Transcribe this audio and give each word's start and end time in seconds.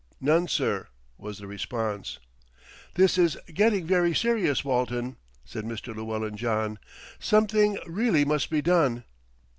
"None, 0.19 0.47
sir," 0.47 0.87
was 1.19 1.37
the 1.37 1.45
response. 1.45 2.17
"This 2.95 3.19
is 3.19 3.37
getting 3.53 3.85
very 3.85 4.15
serious, 4.15 4.65
Walton," 4.65 5.17
said 5.45 5.63
Mr. 5.63 5.95
Llewellyn 5.95 6.37
John, 6.37 6.79
"something 7.19 7.77
really 7.85 8.25
must 8.25 8.49
be 8.49 8.63
done." 8.63 9.03